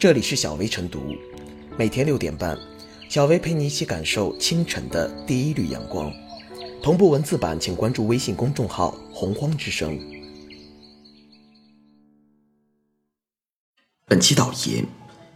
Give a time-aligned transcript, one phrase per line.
[0.00, 1.14] 这里是小薇晨读，
[1.76, 2.58] 每天六点半，
[3.10, 6.10] 小薇陪你一起感受清晨的第一缕阳光。
[6.82, 10.00] 同步文字版，请关注微信公众号“洪荒之声”。
[14.08, 14.86] 本期导言：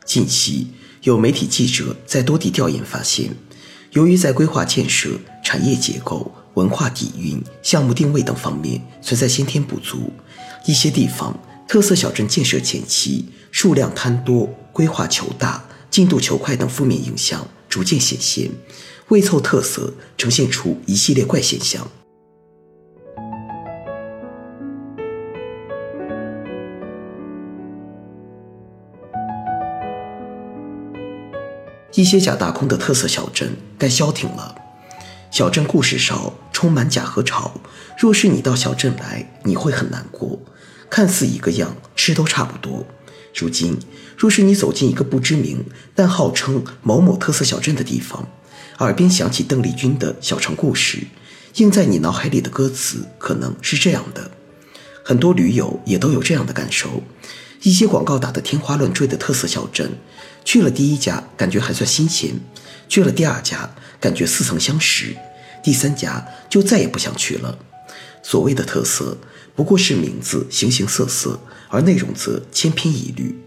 [0.07, 0.69] 近期
[1.03, 3.35] 有媒体记者在多地调研发现，
[3.91, 10.11] 由于在规划建设、产业结构、文化底蕴、项目定位等方面存在先天不足，
[10.65, 18.51] 一些地方特色小镇建设前期数量贪多、规划求大、进度求快等负面影响逐渐显现，
[19.09, 21.91] 为凑特色呈现出一系列怪现象。
[31.97, 34.55] 一些假大空的特色小镇该消停了。
[35.31, 37.53] 小镇故事少，充满假和吵。
[37.99, 40.39] 若是你到小镇来，你会很难过。
[40.91, 42.87] 看似一个样，吃都差不多。
[43.35, 43.79] 如今，
[44.17, 48.29] 若是你走进一个不知名但号称某某特色小镇的地方，
[48.79, 51.01] 耳边响起邓丽君的小城故事，
[51.57, 54.31] 映在你脑海里的歌词可能是这样的。
[55.05, 57.03] 很多驴友也都有这样的感受。
[57.63, 59.91] 一些广告打得天花乱坠的特色小镇，
[60.45, 62.35] 去了第一家感觉还算新鲜，
[62.89, 63.69] 去了第二家
[63.99, 65.17] 感觉似曾相识，
[65.63, 67.59] 第三家就再也不想去了。
[68.23, 69.17] 所谓的特色，
[69.55, 73.39] 不过是名字形形色色，而内容则千篇一律。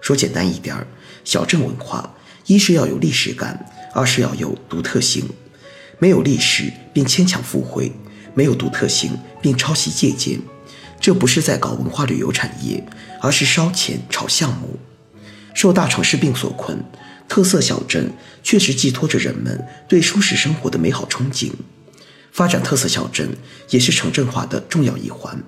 [0.00, 0.86] 说简单一点儿，
[1.24, 2.14] 小镇文化
[2.46, 5.28] 一是要有历史感，二是要有独特性。
[5.98, 7.90] 没有历史并牵强附会，
[8.34, 10.40] 没有独特性并抄袭借鉴。
[11.00, 12.84] 这不是在搞文化旅游产业，
[13.20, 14.78] 而是烧钱炒项目。
[15.54, 16.84] 受大城市病所困，
[17.28, 18.12] 特色小镇
[18.44, 21.50] 确实寄托着人们对舒适生活的美好憧憬。
[22.32, 23.36] 发展特色小镇
[23.70, 25.42] 也是城镇化的重要一环。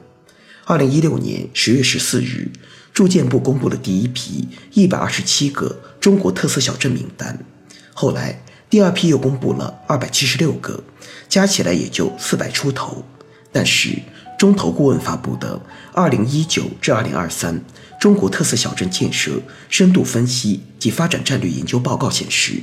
[0.65, 2.51] 二零一六年十月十四日，
[2.93, 7.45] 住建部公布了第一批一百二十七个中国特色小镇名单，
[7.93, 10.83] 后来第二批又公布了二百七十六个，
[11.29, 13.05] 加起来也就四百出头。
[13.53, 13.99] 但是，
[14.39, 15.57] 中投顾问发布的
[15.93, 17.61] 《二零一九至二零二三
[18.01, 19.33] 中国特色小镇建设
[19.69, 22.55] 深度分析及发展战略研究报告》显示，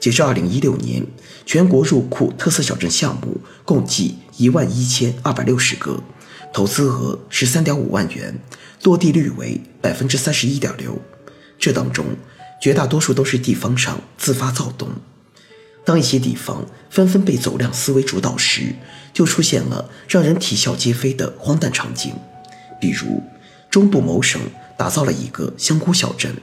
[0.00, 1.06] 截至二零一六年，
[1.44, 6.02] 全国入库特色小镇项目共计一万一千二百六十个，
[6.52, 8.40] 投资额十三点五万元，
[8.82, 10.98] 落地率为百分之三十一点六。
[11.58, 12.06] 这当中，
[12.62, 14.88] 绝大多数都是地方上自发躁动。
[15.84, 18.74] 当一些地方纷纷被走量思维主导时，
[19.12, 22.14] 就出现了让人啼笑皆非的荒诞场景。
[22.80, 23.22] 比如，
[23.70, 24.40] 中部某省
[24.78, 26.34] 打造了一个香菇小镇，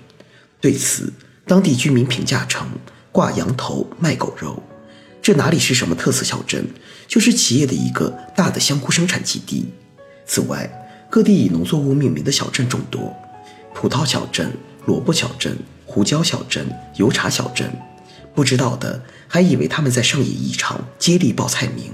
[0.61, 1.11] 对此，
[1.47, 2.67] 当地居民评价称
[3.17, 4.61] ：“挂羊头卖狗肉，
[5.23, 6.63] 这哪里是什么特色小镇，
[7.07, 9.65] 就是企业的一个大的香菇生产基地。”
[10.27, 10.69] 此外，
[11.09, 13.11] 各地以农作物命名的小镇众多：
[13.73, 17.67] 葡萄小镇、萝卜小镇、胡椒小镇、油茶小镇。
[18.35, 21.85] 不知道的还以为他们在上演一场接力报菜名。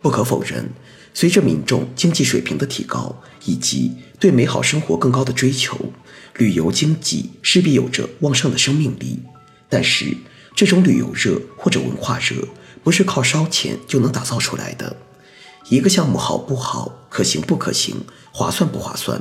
[0.00, 0.70] 不可否认，
[1.12, 3.90] 随着民众经济水平的提高以及
[4.20, 5.76] 对美好生活更高的追求，
[6.36, 9.18] 旅游经济势必有着旺盛的生命力。
[9.68, 10.16] 但是，
[10.56, 12.48] 这种旅游热或者文化热，
[12.82, 14.96] 不是靠烧钱就能打造出来的。
[15.68, 17.94] 一个项目好不好、可行不可行、
[18.32, 19.20] 划算不划算，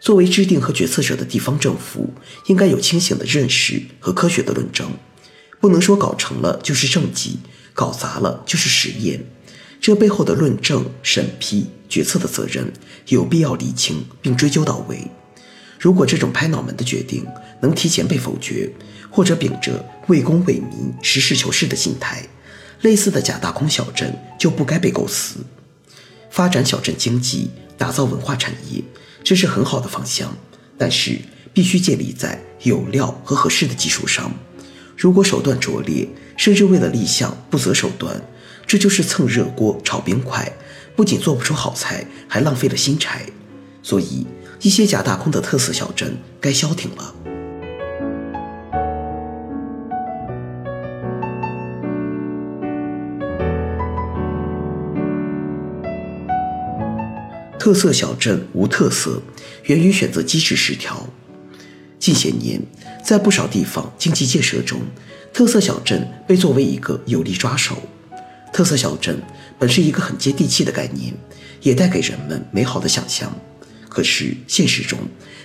[0.00, 2.12] 作为制定和决策者的地方政府，
[2.46, 4.90] 应该有清醒的认识和科学的论证。
[5.60, 7.38] 不能说搞成了就是政绩，
[7.72, 9.24] 搞砸了就是实验。
[9.80, 12.72] 这背后的论证、审批、决策的责任，
[13.06, 15.08] 有必要厘清并追究到位。
[15.78, 17.26] 如果这种拍脑门的决定
[17.60, 18.72] 能提前被否决，
[19.14, 22.26] 或者秉着为公为民、实事求是的心态，
[22.80, 25.36] 类似的假大空小镇就不该被构思。
[26.30, 27.48] 发展小镇经济，
[27.78, 28.82] 打造文化产业，
[29.22, 30.36] 这是很好的方向，
[30.76, 31.16] 但是
[31.52, 34.34] 必须建立在有料和合适的基础上。
[34.96, 38.20] 如果手段拙劣，甚至为了立项不择手段，
[38.66, 40.52] 这就是蹭热锅炒冰块，
[40.96, 43.24] 不仅做不出好菜，还浪费了新柴。
[43.80, 44.26] 所以，
[44.60, 47.14] 一些假大空的特色小镇该消停了。
[57.64, 59.22] 特色小镇无特色，
[59.62, 61.08] 源于选择机制失调。
[61.98, 62.60] 近些年，
[63.02, 64.82] 在不少地方经济建设中，
[65.32, 67.82] 特色小镇被作为一个有力抓手。
[68.52, 69.18] 特色小镇
[69.58, 71.14] 本是一个很接地气的概念，
[71.62, 73.34] 也带给人们美好的想象。
[73.88, 74.98] 可是现实中，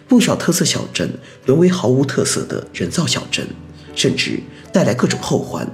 [0.05, 1.09] 不少特色小镇
[1.45, 3.47] 沦为毫无特色的人造小镇，
[3.95, 4.41] 甚至
[4.73, 5.65] 带来各种后患。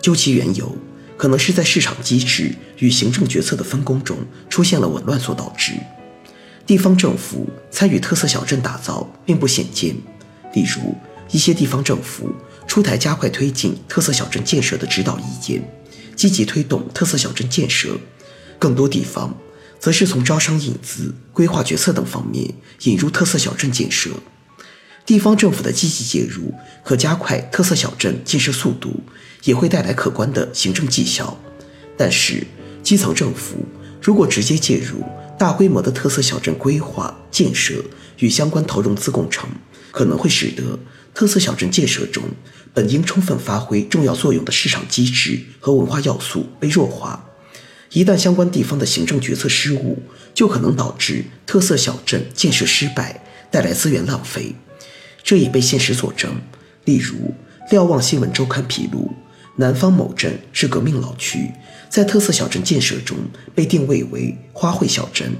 [0.00, 0.74] 究其缘由，
[1.18, 4.18] 可能是在市场机制与行政决策的分工中
[4.48, 5.72] 出现了紊乱所导致。
[6.66, 9.94] 地方政府参与特色小镇打造并不鲜见。
[10.54, 10.94] 例如，
[11.30, 12.32] 一些地方政府
[12.66, 15.62] 出台加快推进特色小镇建设的指导意见，
[16.16, 17.98] 积极推动特色小镇建设；
[18.58, 19.36] 更多地方
[19.78, 22.54] 则是从招商引资、规划决策等方面
[22.84, 24.10] 引入特色小镇建设。
[25.04, 29.00] 地方政府的积极介入，可加快特色小镇建设速度，
[29.42, 31.38] 也会带来可观的行政绩效。
[31.98, 32.46] 但是，
[32.84, 33.56] 基层政府
[34.00, 35.02] 如果直接介入
[35.38, 37.82] 大规模的特色小镇规划建设
[38.18, 39.48] 与相关投融资工程，
[39.90, 40.78] 可能会使得
[41.14, 42.22] 特色小镇建设中
[42.72, 47.24] 本应充分发挥重要作用的市场机制和文化要素被弱化。
[47.92, 50.02] 一旦相关地方的行政决策失误，
[50.34, 54.54] 就可能导致特色小镇建设失败，带来资源浪费。
[55.22, 56.34] 这已被现实所证。
[56.84, 57.32] 例如，
[57.70, 59.14] 瞭望新闻周刊披露，
[59.56, 61.52] 南方某镇是革命老区，
[61.88, 63.16] 在特色小镇建设中
[63.54, 65.32] 被定位为花卉小镇。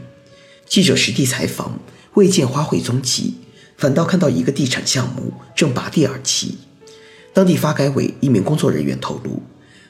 [0.67, 1.81] 记者实地采访，
[2.15, 3.35] 未见花卉踪迹，
[3.77, 6.59] 反倒看到一个地产项目正拔地而起。
[7.33, 9.43] 当地发改委一名工作人员透露，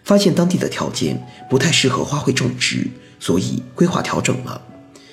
[0.02, 2.88] 发现当地的条件不太适合花卉种植，
[3.20, 4.62] 所以规划调整了。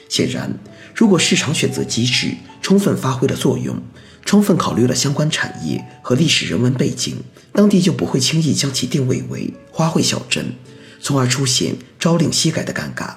[0.07, 0.57] 显然，
[0.95, 2.31] 如果市场选择机制
[2.61, 3.77] 充分发挥了作用，
[4.25, 7.17] 充分考虑了相关产业和历史人文背景，
[7.53, 10.53] 当地就不会轻易将其定位为花卉小镇，
[11.01, 13.15] 从而出现朝令夕改的尴尬。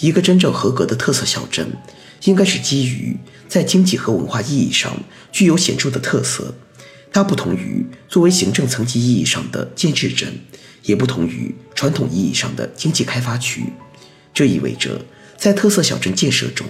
[0.00, 1.76] 一个真正合格的特色小镇，
[2.24, 3.16] 应该是基于
[3.48, 4.96] 在经济和文化意义上
[5.30, 6.54] 具有显著的特色。
[7.12, 10.40] 它不同于作为行政层级意义上的建制镇，
[10.84, 13.64] 也不同于传统意义上的经济开发区。
[14.32, 15.04] 这意味着，
[15.40, 16.66] 在特色小镇建设中，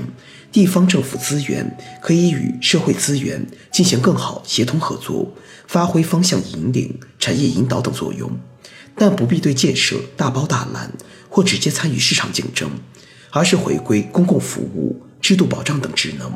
[0.52, 5.34] 地方政府资源可以与社会资源进行更好协同合作，
[5.66, 8.30] 发挥方向引领、产业引导等作用，
[8.94, 10.92] 但不必对建设大包大揽
[11.28, 12.70] 或直接参与市场竞争，
[13.30, 16.32] 而是回归公共服务、制度保障等职能，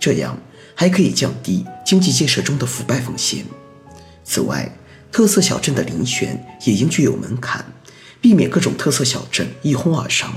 [0.00, 0.36] 这样
[0.74, 3.44] 还可以降低经济建设中的腐败风险。
[4.24, 4.76] 此外，
[5.12, 7.64] 特色小镇的遴选也应具有门槛，
[8.20, 10.34] 避免各种特色小镇一哄而上。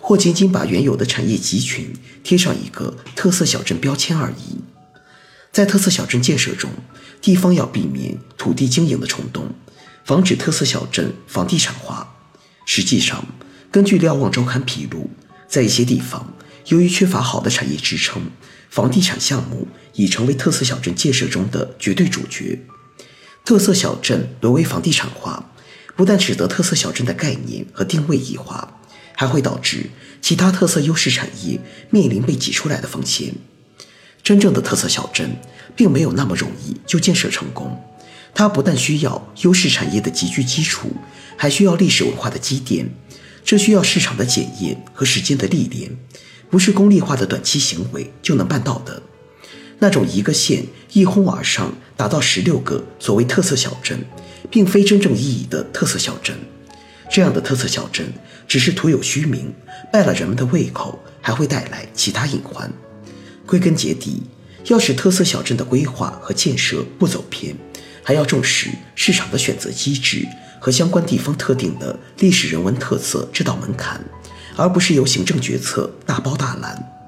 [0.00, 1.92] 或仅仅把原有的产业集群
[2.24, 4.60] 贴上一个特色小镇标签而已。
[5.52, 6.70] 在特色小镇建设中，
[7.20, 9.52] 地方要避免土地经营的冲动，
[10.04, 12.14] 防止特色小镇房地产化。
[12.64, 13.26] 实际上，
[13.70, 15.10] 根据《瞭望周刊》披露，
[15.48, 16.32] 在一些地方，
[16.66, 18.22] 由于缺乏好的产业支撑，
[18.70, 22.64] 房地产项目已成为特色小镇建设中的绝对主角。
[23.44, 25.50] 特色小镇沦为房地产化，
[25.96, 28.79] 不但使得特色小镇的概念和定位异化。
[29.20, 29.90] 还会导致
[30.22, 33.34] 其他特色优势产业面临被挤出来的风险。
[34.22, 35.36] 真正的特色小镇
[35.76, 37.78] 并没有那么容易就建设成功，
[38.34, 40.90] 它不但需要优势产业的集聚基础，
[41.36, 42.88] 还需要历史文化的积淀。
[43.44, 45.94] 这需要市场的检验和时间的历练，
[46.48, 49.02] 不是功利化的短期行为就能办到的。
[49.80, 50.64] 那种一个县
[50.94, 54.02] 一哄而上达到十六个所谓特色小镇，
[54.50, 56.34] 并非真正意义的特色小镇。
[57.10, 58.06] 这样的特色小镇
[58.46, 59.52] 只是徒有虚名，
[59.92, 62.72] 败了人们的胃口，还会带来其他隐患。
[63.44, 64.22] 归根结底，
[64.66, 67.56] 要使特色小镇的规划和建设不走偏，
[68.04, 70.24] 还要重视市场的选择机制
[70.60, 74.00] 和相关地方特定的历史人文特色这道门槛，
[74.56, 76.99] 而不是由行政决策大包大揽。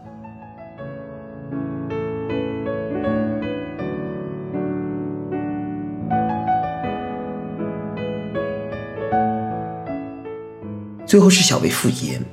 [11.12, 12.24] 最后是小薇复言，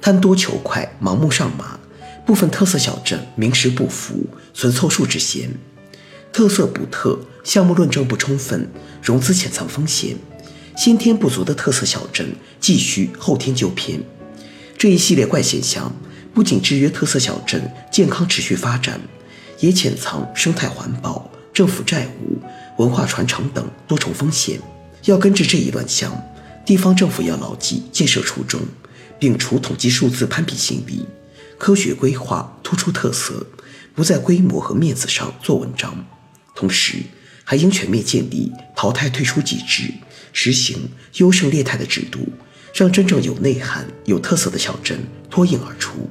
[0.00, 1.76] 贪多求快，盲目上马，
[2.24, 5.50] 部分特色小镇名实不符，存凑数之嫌，
[6.32, 8.70] 特色不特，项目论证不充分，
[9.02, 10.16] 融资潜藏风险，
[10.76, 14.00] 先天不足的特色小镇继续后天纠偏。
[14.78, 15.92] 这一系列怪现象
[16.32, 19.00] 不仅制约特色小镇健康持续发展，
[19.58, 22.40] 也潜藏生态环保、政府债务、
[22.76, 24.60] 文化传承等多重风险。
[25.06, 26.16] 要根治这一乱象。
[26.66, 28.60] 地方政府要牢记建设初衷，
[29.20, 31.06] 摒除统计数字攀比心理，
[31.56, 33.46] 科学规划突出特色，
[33.94, 36.04] 不在规模和面子上做文章。
[36.56, 36.98] 同时，
[37.44, 39.94] 还应全面建立淘汰退出机制，
[40.32, 42.28] 实行优胜劣汰的制度，
[42.74, 44.98] 让真正有内涵、有特色的小镇
[45.30, 46.10] 脱颖而出。